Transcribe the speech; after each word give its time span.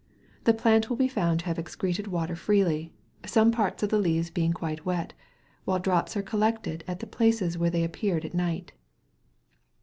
The 0.45 0.53
plant 0.55 0.89
will 0.89 0.97
be 0.97 1.07
found 1.07 1.39
to 1.41 1.45
have 1.45 1.59
excreted 1.59 2.07
water 2.07 2.35
freely, 2.35 2.91
some 3.23 3.51
parts 3.51 3.83
of 3.83 3.89
the 3.89 3.99
leaves 3.99 4.31
being 4.31 4.51
quite 4.51 4.83
wet, 4.83 5.13
while 5.63 5.77
drops 5.77 6.17
are 6.17 6.23
collected 6.23 6.83
at 6.87 7.01
the 7.01 7.05
places 7.05 7.55
where 7.55 7.69
they 7.69 7.83
appeared 7.83 8.25
at 8.25 8.33
night. 8.33 8.71